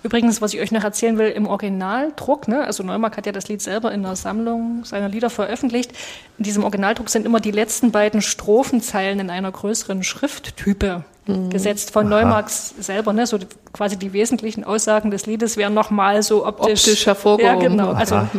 [0.03, 3.47] Übrigens, was ich euch noch erzählen will, im Originaldruck, ne, also Neumark hat ja das
[3.49, 5.91] Lied selber in der Sammlung seiner Lieder veröffentlicht.
[6.37, 11.03] In diesem Originaldruck sind immer die letzten beiden Strophenzeilen in einer größeren Schrifttype
[11.49, 16.23] gesetzt von Neumarks selber, ne, so die- quasi die wesentlichen Aussagen des Liedes werden nochmal
[16.23, 17.61] so optisch, Optisch hervorgehoben.
[17.63, 17.91] Ja, genau.
[17.91, 18.29] Also Aha.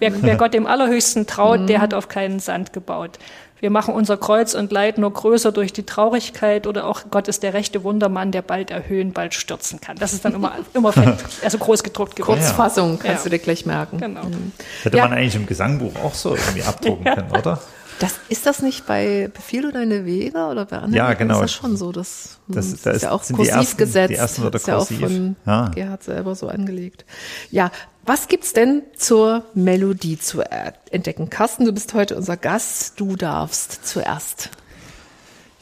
[0.00, 3.20] wer, wer Gott dem Allerhöchsten traut, der hat auf keinen Sand gebaut.
[3.62, 7.44] Wir machen unser Kreuz und Leid nur größer durch die Traurigkeit oder auch Gott ist
[7.44, 9.96] der rechte Wundermann, der bald erhöhen, bald stürzen kann.
[9.98, 12.40] Das ist dann immer, immer fett, also groß gedruckt gewesen.
[12.40, 13.30] Kurzfassung kannst Ja.
[13.30, 13.98] du dir gleich merken.
[13.98, 14.22] Genau.
[14.22, 15.04] Das hätte Ja.
[15.06, 17.60] man eigentlich im Gesangbuch auch so irgendwie abdrucken können, oder?
[17.98, 20.94] Das, ist das nicht bei Befehl oder deine Wege oder bei anderen?
[20.94, 21.34] Ja, genau.
[21.36, 21.92] Ist das schon so?
[21.92, 24.10] Das, Das- das, da ist ja auch sind die kursiv ersten- gesetzt.
[24.10, 25.00] die ersten Wörter ist ja auch kursiv.
[25.00, 25.68] von Ja.
[25.68, 27.04] Gerhard selber so angelegt.
[27.50, 27.70] Ja,
[28.04, 30.42] was gibt's denn zur Melodie zu
[30.90, 31.30] entdecken?
[31.30, 32.98] Carsten, du bist heute unser Gast.
[32.98, 34.50] Du darfst zuerst.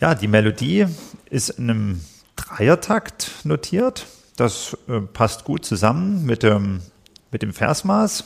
[0.00, 0.86] Ja, die Melodie
[1.28, 2.00] ist in einem
[2.36, 4.06] Dreiertakt notiert.
[4.36, 6.80] Das äh, passt gut zusammen mit dem,
[7.30, 8.24] mit dem Versmaß.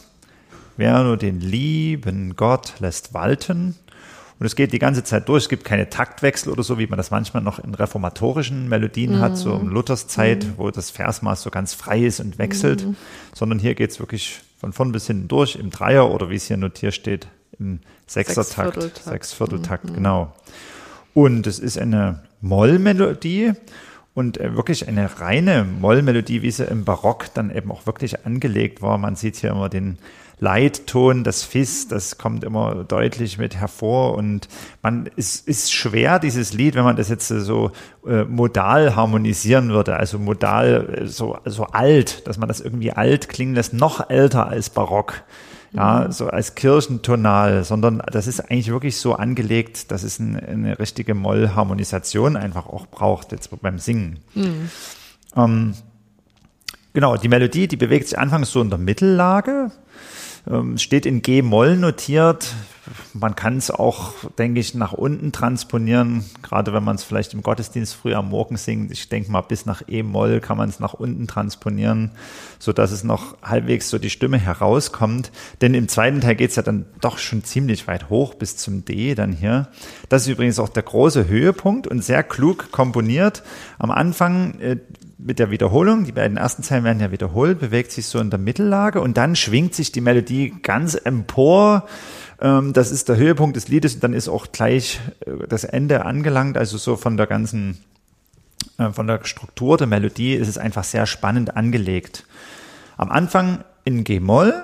[0.76, 3.76] Wer nur den lieben Gott lässt walten.
[4.38, 5.44] Und es geht die ganze Zeit durch.
[5.44, 9.36] Es gibt keine Taktwechsel oder so, wie man das manchmal noch in reformatorischen Melodien hat,
[9.36, 12.86] so um Luthers Zeit, wo das Versmaß so ganz frei ist und wechselt.
[13.32, 16.46] Sondern hier geht es wirklich von vorn bis hinten durch im Dreier oder wie es
[16.46, 19.04] hier notiert steht, im Sechsertakt, Sechsvierteltakt.
[19.04, 20.32] Sechsvierteltakt, genau.
[21.12, 23.52] Und es ist eine Mollmelodie
[24.14, 28.82] und äh, wirklich eine reine Mollmelodie, wie sie im Barock dann eben auch wirklich angelegt
[28.82, 28.98] war.
[28.98, 29.98] Man sieht hier immer den
[30.38, 34.14] Leitton, das Fis, das kommt immer deutlich mit hervor.
[34.14, 34.48] Und
[34.82, 37.70] man ist, ist schwer, dieses Lied, wenn man das jetzt so
[38.06, 43.28] äh, modal harmonisieren würde, also modal äh, so, so alt, dass man das irgendwie alt
[43.28, 45.24] klingen lässt, noch älter als Barock
[45.74, 50.78] ja, so als Kirchentonal, sondern das ist eigentlich wirklich so angelegt, dass es ein, eine
[50.78, 54.20] richtige Mollharmonisation einfach auch braucht, jetzt beim Singen.
[55.36, 55.74] Ähm,
[56.92, 59.72] genau, die Melodie, die bewegt sich anfangs so in der Mittellage,
[60.50, 62.54] ähm, steht in G-Moll notiert.
[63.14, 67.42] Man kann es auch, denke ich, nach unten transponieren, gerade wenn man es vielleicht im
[67.42, 68.92] Gottesdienst früh am Morgen singt.
[68.92, 72.10] Ich denke mal, bis nach E-Moll kann man es nach unten transponieren,
[72.58, 75.32] so dass es noch halbwegs so die Stimme herauskommt.
[75.62, 78.84] Denn im zweiten Teil geht es ja dann doch schon ziemlich weit hoch bis zum
[78.84, 79.68] D dann hier.
[80.10, 83.42] Das ist übrigens auch der große Höhepunkt und sehr klug komponiert.
[83.78, 84.76] Am Anfang äh,
[85.18, 88.38] mit der Wiederholung, die beiden ersten Zeilen werden ja wiederholt, bewegt sich so in der
[88.38, 91.86] Mittellage und dann schwingt sich die Melodie ganz empor.
[92.40, 96.04] Ähm, Das ist der Höhepunkt des Liedes und dann ist auch gleich äh, das Ende
[96.04, 96.56] angelangt.
[96.58, 97.78] Also so von der ganzen,
[98.78, 102.26] äh, von der Struktur der Melodie ist es einfach sehr spannend angelegt.
[102.96, 104.54] Am Anfang in G-Moll,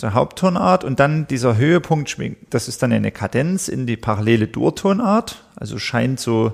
[0.00, 4.46] der Haupttonart, und dann dieser Höhepunkt schwingt, das ist dann eine Kadenz in die parallele
[4.46, 5.42] Durtonart.
[5.56, 6.52] Also scheint so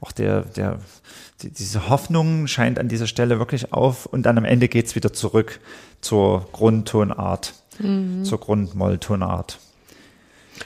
[0.00, 0.78] auch der, der,
[1.42, 5.12] die, diese Hoffnung scheint an dieser Stelle wirklich auf und dann am Ende geht's wieder
[5.12, 5.60] zurück
[6.00, 7.54] zur Grundtonart,
[8.22, 9.58] zur Grundmolltonart.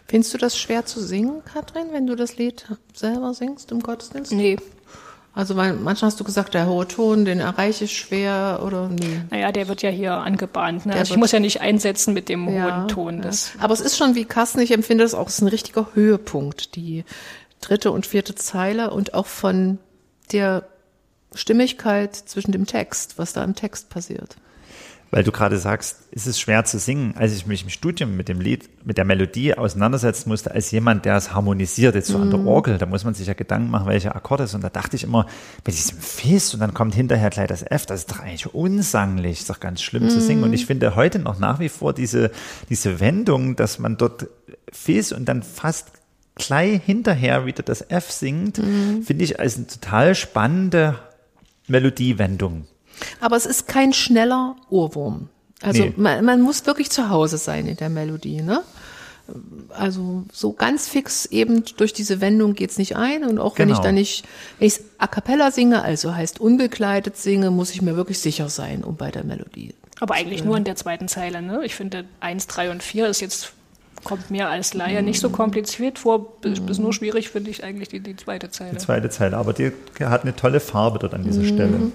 [0.08, 4.32] Findest du das schwer zu singen, Katrin, wenn du das Lied selber singst im Gottesdienst?
[4.32, 4.56] Nee.
[5.36, 9.20] Also weil manchmal hast du gesagt, der hohe Ton, den erreiche ich schwer oder nee.
[9.30, 10.86] Naja, der wird ja hier angebahnt.
[10.86, 10.94] Ne?
[10.94, 13.16] Also ich muss ja nicht einsetzen mit dem Ja, hohen Ton.
[13.16, 13.22] ja.
[13.22, 15.88] Das, Aber es ist schon wie Carsten, ich empfinde das auch, es ist ein richtiger
[15.94, 17.04] Höhepunkt, die
[17.60, 19.78] dritte und vierte Zeile und auch von
[20.32, 20.66] der
[21.34, 24.36] Stimmigkeit zwischen dem Text, was da im Text passiert.
[25.10, 27.14] Weil du gerade sagst, ist es schwer zu singen.
[27.16, 31.04] Als ich mich im Studium mit dem Lied, mit der Melodie auseinandersetzen musste, als jemand,
[31.04, 33.86] der es harmonisiert, jetzt so an der Orgel, da muss man sich ja Gedanken machen,
[33.86, 34.54] welche Akkorde es ist.
[34.56, 35.26] Und da dachte ich immer,
[35.64, 39.38] mit diesem Fis und dann kommt hinterher gleich das F, das ist doch eigentlich unsanglich,
[39.38, 40.42] ist doch ganz schlimm zu singen.
[40.42, 42.32] Und ich finde heute noch nach wie vor diese,
[42.68, 44.26] diese Wendung, dass man dort
[44.72, 45.92] Fis und dann fast
[46.36, 50.98] gleich hinterher wieder das F singt, finde ich als eine total spannende
[51.68, 52.66] Melodiewendung.
[53.20, 55.28] Aber es ist kein schneller Ohrwurm.
[55.62, 55.94] Also Nee.
[55.96, 58.62] man, man muss wirklich zu Hause sein in der Melodie, ne?
[59.70, 63.24] Also so ganz fix eben durch diese Wendung geht's nicht ein.
[63.24, 63.84] Und auch wenn ich Genau.
[63.86, 64.24] dann nicht,
[64.58, 68.84] wenn ich a cappella singe, also heißt unbekleidet singe, muss ich mir wirklich sicher sein,
[68.84, 69.74] um bei der Melodie.
[70.00, 71.40] aber eigentlich nur in der zweiten Zeile.
[71.40, 71.60] Ne?
[71.64, 73.52] Ich finde, eins, drei und vier ist jetzt,
[74.04, 76.40] kommt mir als Laie nicht so kompliziert vor.
[76.40, 78.72] Bis, bis nur schwierig finde ich eigentlich die, die zweite Zeile.
[78.72, 81.92] Die zweite Zeile, aber die hat eine tolle Farbe dort an dieser Stelle.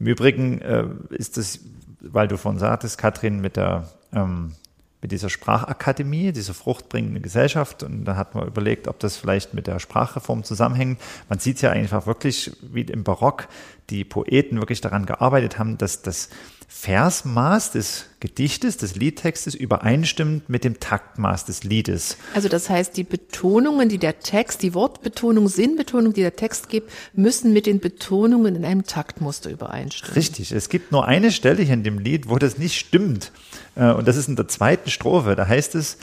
[0.00, 1.60] Im Übrigen äh, ist das
[2.02, 4.54] weil du vorhin sagtest, Katrin, mit der ähm,
[5.00, 7.82] mit dieser Sprachakademie, dieser fruchtbringende Gesellschaft.
[7.82, 11.00] Und da hat man überlegt, ob das vielleicht mit der Sprachreform zusammenhängt.
[11.28, 13.48] Man sieht ja einfach wirklich, wie im Barock
[13.90, 16.28] die Poeten wirklich daran gearbeitet haben, dass das
[16.74, 22.16] Versmaß des Gedichtes, des Liedtextes übereinstimmt mit dem Taktmaß des Liedes.
[22.34, 26.90] Also das heißt, die Betonungen, die der Text, die Wortbetonung, Sinnbetonung, die der Text gibt,
[27.12, 30.14] müssen mit den Betonungen in einem Taktmuster übereinstimmen.
[30.16, 30.50] Richtig.
[30.50, 33.30] Es gibt nur eine Stelle hier in dem Lied, wo das nicht stimmt.
[33.76, 35.36] Äh, und das ist in der zweiten Strophe.
[35.36, 35.98] Da heißt es,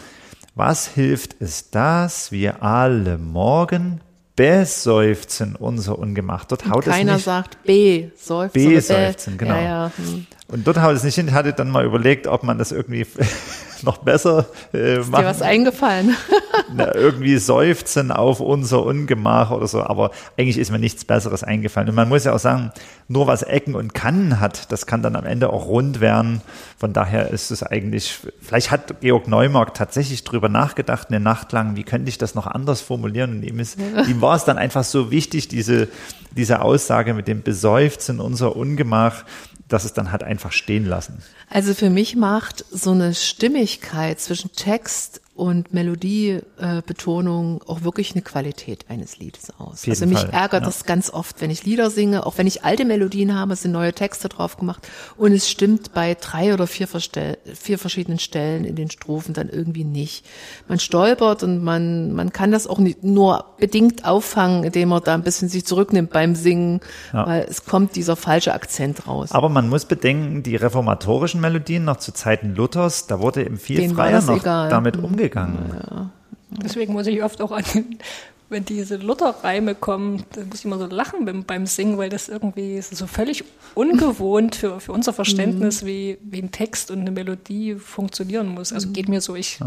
[0.55, 3.99] was hilft es, dass wir alle morgen
[4.36, 6.51] beseufzen unser Ungemacht.
[6.51, 7.25] Dort haut Und keiner es nicht.
[7.25, 8.69] sagt beseufzen.
[8.69, 9.55] Beseufzen, oder genau.
[9.55, 9.91] Ja, ja.
[9.97, 10.27] hm.
[10.52, 11.28] Und dort haut es nicht hin.
[11.28, 13.06] Ich hatte dann mal überlegt, ob man das irgendwie
[13.84, 16.16] noch besser äh, Ist dir machen was eingefallen?
[16.74, 21.90] na, irgendwie seufzen auf unser Ungemach oder so, aber eigentlich ist mir nichts Besseres eingefallen.
[21.90, 22.72] Und man muss ja auch sagen,
[23.08, 26.42] nur was Ecken und Kannen hat, das kann dann am Ende auch rund werden.
[26.78, 31.76] Von daher ist es eigentlich, vielleicht hat Georg Neumark tatsächlich drüber nachgedacht, eine Nacht lang,
[31.76, 33.38] wie könnte ich das noch anders formulieren?
[33.38, 35.90] Und ihm, ist, ihm war es dann einfach so wichtig, diese,
[36.36, 39.26] diese Aussage mit dem Beseufzen unser Ungemach,
[39.69, 41.23] dass es dann hat einfach stehen lassen.
[41.49, 48.21] Also für mich macht so eine Stimmigkeit zwischen Text und Melodiebetonung äh, auch wirklich eine
[48.21, 49.88] Qualität eines Liedes aus.
[49.88, 50.67] Also mich Fall, ärgert ja.
[50.67, 53.71] das ganz oft, wenn ich Lieder singe, auch wenn ich alte Melodien habe, es sind
[53.71, 58.65] neue Texte drauf gemacht und es stimmt bei drei oder vier, Verstell vier verschiedenen Stellen
[58.65, 60.25] in den Strophen dann irgendwie nicht.
[60.67, 65.13] Man stolpert und man, man kann das auch nicht nur bedingt auffangen, indem man da
[65.13, 66.82] ein bisschen sich zurücknimmt beim Singen,
[67.13, 67.25] Ja.
[67.25, 69.32] weil es kommt dieser falsche Akzent raus.
[69.32, 73.78] Aber man muss bedenken, die reformatorischen Melodien noch zu Zeiten Luthers, da wurde eben viel
[73.78, 74.69] Denen freier noch egal.
[74.69, 74.97] damit
[75.36, 75.56] Mhm.
[75.56, 76.12] umgegangen.
[76.52, 77.98] Deswegen muss ich oft auch an, den-
[78.52, 82.28] wenn diese Lutherreime kommen, da muss ich immer so lachen beim, beim Singen, weil das
[82.30, 83.44] irgendwie ist so völlig
[83.76, 88.74] ungewohnt für, für unser Verständnis, wie, wie ein Text und eine Melodie funktionieren muss.
[88.74, 89.60] Also geht mir so, ich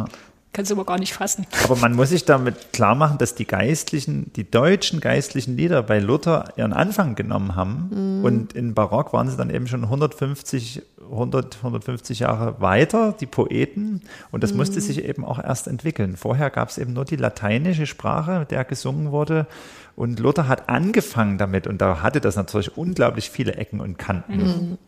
[0.53, 1.47] kann es immer gar nicht fassen.
[1.65, 6.01] Aber man muss sich damit klar machen, dass die geistlichen, die deutschen geistlichen Lieder bei
[6.01, 8.25] Luther ihren Anfang genommen haben Mhm.
[8.25, 14.03] und in Barock waren sie dann eben schon 150, 100, 150 Jahre weiter, die Poeten.
[14.31, 14.81] Und das musste Mhm.
[14.83, 16.17] sich eben auch erst entwickeln.
[16.17, 19.47] Vorher gab es eben nur die lateinische Sprache, mit der gesungen wurde.
[19.95, 24.37] Und Luther hat angefangen damit und da hatte das natürlich unglaublich viele Ecken und Kanten.
[24.39, 24.79] Mhm.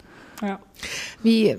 [0.47, 0.59] Ja.
[1.23, 1.57] Wie,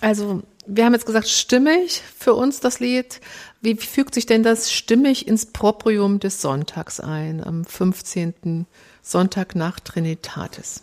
[0.00, 3.20] also wir haben jetzt gesagt, stimmig für uns das Lied.
[3.60, 8.66] Wie fügt sich denn das stimmig ins Proprium des Sonntags ein, am 15.
[9.02, 10.82] Sonntag nach Trinitatis?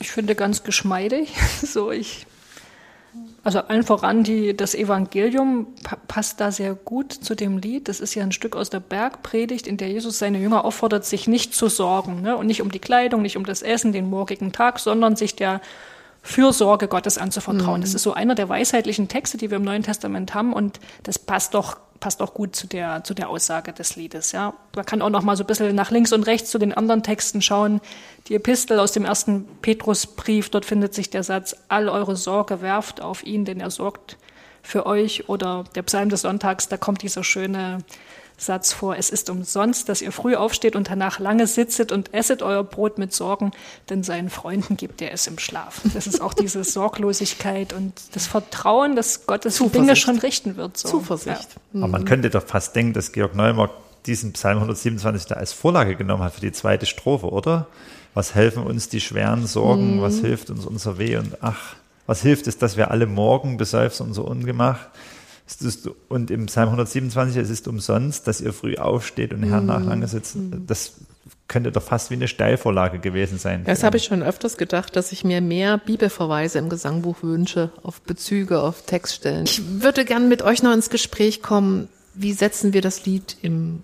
[0.00, 1.32] Ich finde ganz geschmeidig.
[1.62, 2.26] So ich,
[3.44, 7.88] also allen voran die, das Evangelium pa passt da sehr gut zu dem Lied.
[7.88, 11.26] Das ist ja ein Stück aus der Bergpredigt, in der Jesus seine Jünger auffordert, sich
[11.26, 12.22] nicht zu sorgen.
[12.22, 12.36] Ne?
[12.36, 15.60] Und nicht um die Kleidung, nicht um das Essen, den morgigen Tag, sondern sich der
[16.22, 17.80] Fürsorge Gottes anzuvertrauen.
[17.80, 20.52] Das ist so einer der weisheitlichen Texte, die wir im Neuen Testament haben.
[20.52, 24.32] Und das passt doch passt auch gut zu der, zu der Aussage des Liedes.
[24.32, 24.54] Ja.
[24.74, 27.04] Man kann auch noch mal so ein bisschen nach links und rechts zu den anderen
[27.04, 27.80] Texten schauen.
[28.26, 33.00] Die Epistel aus dem ersten Petrusbrief, dort findet sich der Satz, all eure Sorge werft
[33.00, 34.18] auf ihn, denn er sorgt
[34.62, 35.28] für euch.
[35.28, 37.78] Oder der Psalm des Sonntags, da kommt dieser schöne
[38.36, 42.42] Satz vor, es ist umsonst, dass ihr früh aufsteht und danach lange sitzet und esset
[42.42, 43.52] euer Brot mit Sorgen,
[43.88, 45.80] denn seinen Freunden gibt er es im Schlaf.
[45.94, 49.84] Das ist auch diese Sorglosigkeit und das Vertrauen, dass Gott das Zuversicht.
[49.84, 50.76] Dinge schon richten wird.
[50.76, 50.88] So.
[50.88, 51.48] Zuversicht.
[51.74, 53.70] Aber man könnte doch fast denken, dass Georg Neumark
[54.06, 57.66] diesen Psalm 127 da als Vorlage genommen hat für die zweite Strophe, oder?
[58.14, 60.02] Was helfen uns die schweren Sorgen?
[60.02, 61.16] Was hilft uns unser Weh?
[61.16, 64.80] Und ach, was hilft es, dass wir alle morgen beseufzen unser Ungemach?
[65.46, 69.84] Ist- Und im Psalm 127, es ist umsonst, dass ihr früh aufsteht und Herrn nach
[69.84, 70.36] lange sitzt.
[70.66, 70.94] Das
[71.48, 73.64] könnte doch fast wie eine Steilvorlage gewesen sein.
[73.64, 78.00] Das habe ich schon öfters gedacht, dass ich mir mehr Bibelverweise im Gesangbuch wünsche, auf
[78.00, 79.44] Bezüge, auf Textstellen.
[79.44, 81.88] Ich würde gern mit euch noch ins Gespräch kommen.
[82.14, 83.82] Wie setzen wir das Lied im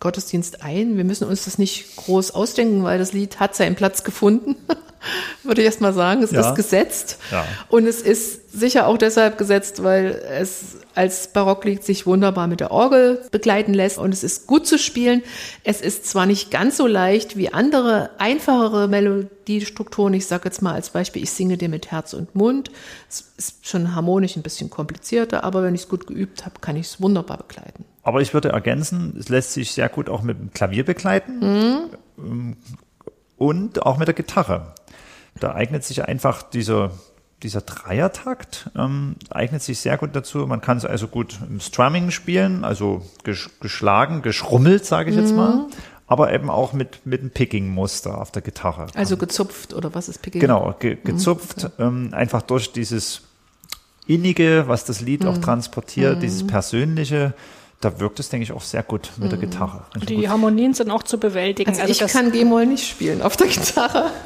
[0.00, 0.96] Gottesdienst ein?
[0.96, 4.56] Wir müssen uns das nicht groß ausdenken, weil das Lied hat seinen Platz gefunden.
[5.44, 6.22] würde ich erst mal sagen.
[6.22, 6.48] Es Ja.
[6.48, 7.18] ist gesetzt.
[7.30, 7.46] Ja.
[7.68, 12.70] Und es ist sicher auch deshalb gesetzt, weil es als Barocklied sich wunderbar mit der
[12.72, 15.22] Orgel begleiten lässt und es ist gut zu spielen.
[15.62, 20.14] Es ist zwar nicht ganz so leicht wie andere einfachere Melodiestrukturen.
[20.14, 22.70] Ich sage jetzt mal als Beispiel, ich singe dir mit Herz und Mund.
[23.08, 26.74] Es ist schon harmonisch ein bisschen komplizierter, aber wenn ich es gut geübt habe, kann
[26.76, 27.84] ich es wunderbar begleiten.
[28.08, 32.56] Aber ich würde ergänzen, es lässt sich sehr gut auch mit dem Klavier begleiten ähm,
[33.36, 34.72] und auch mit der Gitarre.
[35.38, 36.92] Da eignet sich einfach dieser,
[37.42, 40.38] dieser Dreiertakt, ähm, eignet sich sehr gut dazu.
[40.46, 45.34] Man kann es also gut im Strumming spielen, also ges geschlagen, geschrummelt, sage ich jetzt
[45.34, 45.66] mal.
[46.06, 48.86] aber eben auch mit, mit einem Picking-Muster auf der Gitarre.
[48.94, 50.40] Also gezupft oder was ist Picking?
[50.40, 53.20] Genau, ge gezupft, ähm, einfach durch dieses
[54.06, 57.34] Innige, was das Lied auch transportiert, dieses Persönliche.
[57.80, 59.82] Da wirkt es, denke ich, auch sehr gut mit der Gitarre.
[59.94, 60.28] Richtig Die gut.
[60.28, 61.70] Harmonien sind auch zu bewältigen.
[61.70, 64.06] Also, ich kann G-Moll nicht spielen auf der Gitarre.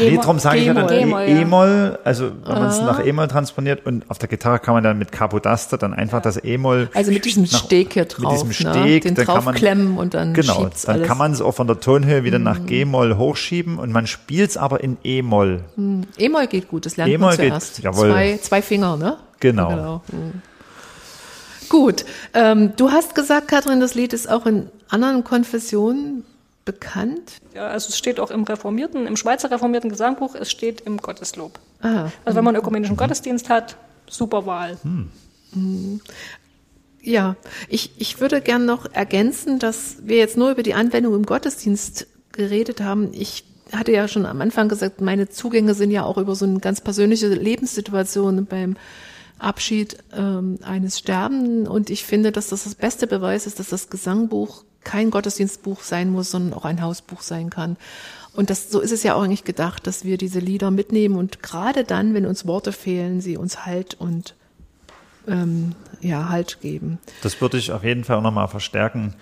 [0.00, 1.42] Nee, darum sage ich ja dann G-Moll, E-.
[1.42, 4.98] E-Moll, also wenn man es nach E-Moll transponiert und auf der Gitarre kann man dann
[4.98, 8.44] mit Capodaster dann einfach das E-Moll Also mit diesem nach- Steg hier drauf.
[8.44, 8.74] mit diesem ne?
[8.80, 11.04] Steg, Den dann kann man draufklemmen und dann genau, schiebt's dann alles.
[11.04, 11.08] Mhm.
[11.08, 14.56] kann man es auch von der Tonhöhe wieder nach G-Moll hochschieben und man spielt es
[14.56, 15.60] aber in E-Moll.
[16.18, 17.78] E-Moll geht gut, das lernt E-Moll man geht, zuerst.
[17.78, 18.10] jawohl.
[18.10, 19.18] Zwei, zwei Finger, ne?
[19.38, 20.02] Genau.
[20.10, 20.42] Mhm.
[21.68, 26.24] Gut, ähm, du hast gesagt, Katrin, das Lied ist auch in anderen Konfessionen
[26.64, 27.38] bekannt.
[27.54, 31.58] Ja, also es steht auch im reformierten, im Schweizer reformierten Gesangbuch, es steht im Gotteslob.
[31.82, 33.76] Ah, Also wenn man einen ökumenischen Gottesdienst hat,
[34.08, 34.78] super Wahl.
[37.02, 37.36] Ja,
[37.68, 42.06] ich, ich würde gern noch ergänzen, dass wir jetzt nur über die Anwendung im Gottesdienst
[42.32, 43.10] geredet haben.
[43.12, 46.60] Ich hatte ja schon am Anfang gesagt, meine Zugänge sind ja auch über so eine
[46.60, 48.76] ganz persönliche Lebenssituation beim
[49.44, 51.66] Abschied ähm, eines Sterbenden.
[51.66, 56.10] Und ich finde, dass das das beste Beweis ist, dass das Gesangbuch kein Gottesdienstbuch sein
[56.10, 57.76] muss, sondern auch ein Hausbuch sein kann.
[58.34, 61.42] Und das, so ist es ja auch eigentlich gedacht, dass wir diese Lieder mitnehmen und
[61.42, 64.34] gerade dann, wenn uns Worte fehlen, sie uns Halt und
[65.28, 66.98] ähm, ja, Halt geben.
[67.22, 69.14] Das würde ich auf jeden Fall nochmal verstärken.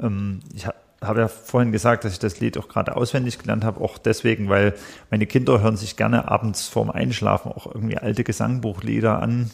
[0.00, 0.66] Ähm, ich
[1.02, 4.48] habe ja vorhin gesagt, dass ich das Lied auch gerade auswendig gelernt habe, auch deswegen,
[4.48, 4.74] weil
[5.10, 9.50] meine Kinder hören sich gerne abends vorm Einschlafen auch irgendwie alte Gesangbuchlieder an,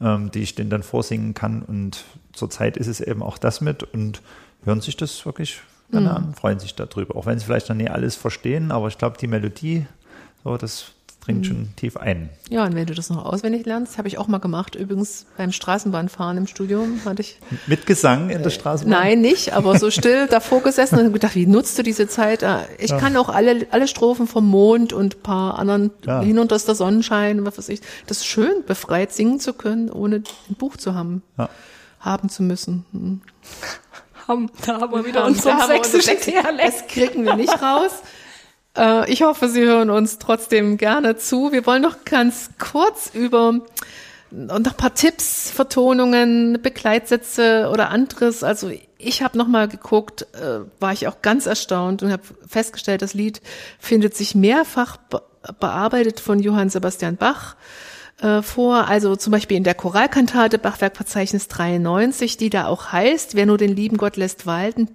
[0.00, 1.62] ähm, die ich denen dann vorsingen kann.
[1.62, 4.22] Und zurzeit ist es eben auch das mit und
[4.64, 5.60] hören sich das wirklich
[5.90, 7.16] gerne an, freuen sich darüber.
[7.16, 9.86] Auch wenn sie vielleicht noch nie alles verstehen, aber ich glaube, die Melodie,
[10.42, 10.92] so, das
[11.24, 12.30] dringt schon tief ein.
[12.50, 14.74] Ja, und wenn du das noch auswendig lernst, habe ich auch mal gemacht.
[14.74, 19.00] Übrigens beim Straßenbahnfahren im Studium hatte ich, Mit Gesang in der Straßenbahn?
[19.00, 22.42] nein, nicht, aber so still davor gesessen und gedacht, wie nutzt du diese Zeit?
[22.42, 26.20] Ah, Ich kann auch alle, alle Strophen vom Mond und ein paar anderen, Ja.
[26.22, 27.80] hinunter ist der Sonnenschein und was weiß ich.
[28.08, 31.48] Das ist schön, befreit singen zu können, ohne ein Buch zu haben, Ja.
[32.00, 32.84] haben zu müssen.
[32.92, 33.20] Hm.
[34.28, 36.64] Haben, da haben wir wieder Ja, unseren sächsischen Sächsisch- Dialekt.
[36.64, 37.90] Das kriegen wir nicht raus.
[38.76, 41.52] Äh, Ich hoffe, Sie hören uns trotzdem gerne zu.
[41.52, 43.60] Wir wollen noch ganz kurz über
[44.30, 48.42] und noch paar Tipps, Vertonungen, Begleitsätze oder anderes.
[48.42, 53.02] Also ich habe noch mal geguckt, äh, war ich auch ganz erstaunt und habe festgestellt,
[53.02, 53.42] das Lied
[53.78, 55.22] findet sich mehrfach be
[55.58, 57.56] bearbeitet von Johann Sebastian Bach
[58.20, 63.44] äh, vor, also zum Beispiel in der Choralkantate Bachwerkverzeichnis 93, die da auch heißt, wer
[63.46, 64.94] nur den lieben Gott lässt walten,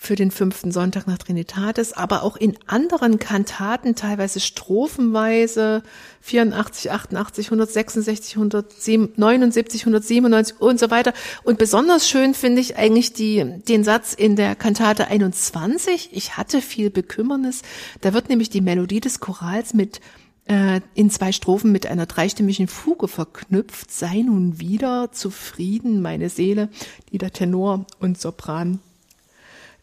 [0.00, 5.82] für den fünften Sonntag nach Trinitatis, aber auch in anderen Kantaten, teilweise strophenweise,
[6.20, 11.12] 84, 88, 166, 179, 197 und so weiter.
[11.42, 16.62] Und besonders schön finde ich eigentlich die, den Satz in der Kantate 21, ich hatte
[16.62, 17.62] viel Bekümmernis.
[18.00, 20.00] Da wird nämlich die Melodie des Chorals mit
[20.46, 23.90] äh, in zwei Strophen mit einer dreistimmigen Fuge verknüpft.
[23.90, 26.68] Sei nun wieder zufrieden, meine Seele,
[27.10, 28.78] die der Tenor und Sopran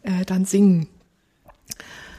[0.05, 0.87] äh, dann singen.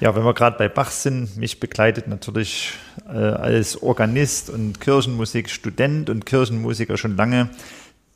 [0.00, 2.72] Ja, wenn wir gerade bei Bach sind, mich begleitet natürlich
[3.08, 7.48] äh, als Organist und Kirchenmusikstudent und Kirchenmusiker schon lange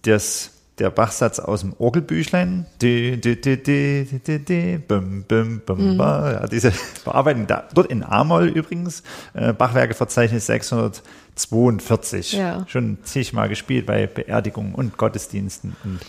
[0.03, 2.67] das, der Bachsatz aus dem Orgelbüchlein.
[2.83, 6.33] Di, di, di, di, di, di, di, bum, bum, bum, ba.
[6.33, 6.73] Ja, diese
[7.05, 9.03] Bearbeitung da, dort in A-Moll übrigens,
[9.33, 12.33] äh, Bachwerkeverzeichnis 642.
[12.33, 12.67] Ja.
[12.69, 16.01] Schon zigmal gespielt bei Beerdigungen und Gottesdiensten und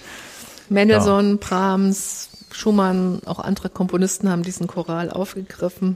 [0.67, 5.95] Mendelssohn, Brahms, Schumann, auch andere Komponisten haben diesen Choral aufgegriffen.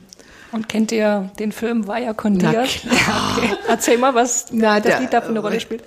[0.51, 2.63] Und kennt ihr den Film Vaya con Na Dia?
[2.63, 2.93] klar.
[2.95, 3.49] Ja, okay.
[3.67, 5.83] Erzähl mal, was Na, das der- Lied da für eine Rolle spielt.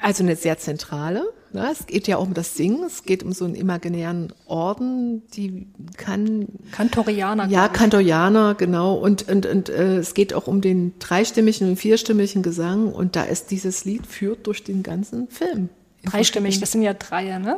[0.00, 1.22] Also eine sehr zentrale.
[1.52, 1.68] Ne?
[1.70, 2.82] Es geht ja auch um das Singen.
[2.84, 7.46] Es geht um so einen imaginären Orden, die kann Kantorianer.
[7.46, 7.68] Ja.
[7.68, 8.94] Kantorianer, genau.
[8.96, 12.92] Und, und, und äh, es geht auch um den dreistimmigen und vierstimmigen Gesang.
[12.92, 15.68] Und da ist dieses Lied führt durch den ganzen Film.
[16.04, 17.56] Dreistimmig, das sind ja Dreier, ne?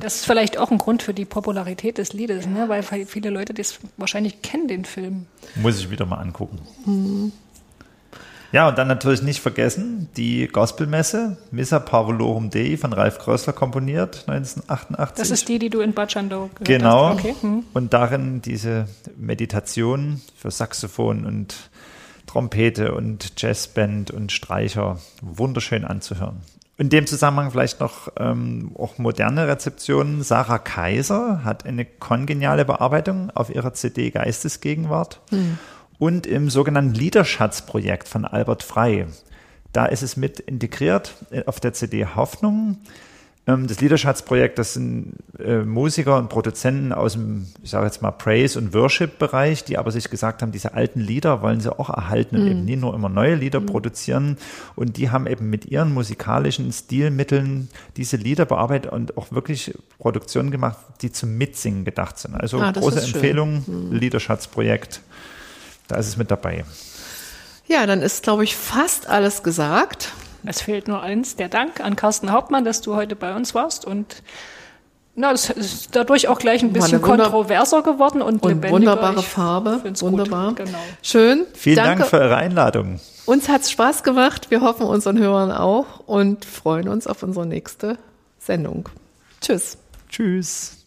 [0.00, 2.68] Das ist vielleicht auch ein Grund für die Popularität des Liedes, ne?
[2.68, 5.26] weil viele Leute das wahrscheinlich kennen, den Film.
[5.54, 7.32] Muss ich wieder mal angucken.
[8.52, 14.24] Ja, und dann natürlich nicht vergessen, die Gospelmesse, Missa Parvulorum Dei von Ralf Krössler komponiert,
[14.28, 15.16] 1988.
[15.16, 17.08] Das ist die, die du in Bacchando gehört Genau.
[17.08, 17.20] hast.
[17.20, 17.34] Okay.
[17.40, 17.64] Hm.
[17.72, 21.70] Und darin diese Meditation für Saxophon und
[22.26, 26.40] Trompete und Jazzband und Streicher wunderschön anzuhören.
[26.78, 30.22] In dem Zusammenhang vielleicht noch ähm, auch moderne Rezeptionen.
[30.22, 35.20] Sarah Kaiser hat eine kongeniale Bearbeitung auf ihrer CD Geistesgegenwart.
[35.98, 39.06] Und im sogenannten Liederschatzprojekt von Albert Frey.
[39.72, 42.78] Da ist es mit integriert äh, auf der CD Hoffnung
[43.44, 48.56] das Liederschatzprojekt, das sind äh, Musiker und Produzenten aus dem, ich sage jetzt mal, Praise-
[48.56, 52.46] und Worship-Bereich, die aber sich gesagt haben, diese alten Lieder wollen sie auch erhalten und
[52.46, 54.36] eben nie nur immer neue Lieder produzieren.
[54.76, 60.52] Und die haben eben mit ihren musikalischen Stilmitteln diese Lieder bearbeitet und auch wirklich Produktionen
[60.52, 62.36] gemacht, die zum Mitsingen gedacht sind.
[62.36, 63.00] Also Ah, große.
[63.02, 65.00] Empfehlung, Liederschatzprojekt,
[65.88, 66.64] da ist es mit dabei.
[67.66, 70.12] Ja, dann ist, glaube ich, fast alles gesagt.
[70.44, 73.84] Es fehlt nur eins, der Dank an Carsten Hauptmann, dass du heute bei uns warst
[73.84, 74.22] und
[75.14, 78.72] na, es ist dadurch auch gleich ein bisschen kontroverser geworden und, Und lebendiger.
[78.72, 79.82] wunderbare Ich Farbe.
[80.00, 80.48] Wunderbar.
[80.54, 80.64] Gut.
[80.64, 80.78] Genau.
[81.02, 81.44] Schön.
[81.52, 81.98] Vielen Danke.
[81.98, 82.98] Dank für eure Einladung.
[83.26, 84.50] Uns hat's Spaß gemacht.
[84.50, 87.98] Wir hoffen unseren Hörern auch und freuen uns auf unsere nächste
[88.38, 88.88] Sendung.
[89.42, 89.76] Tschüss.
[90.08, 90.78] Tschüss.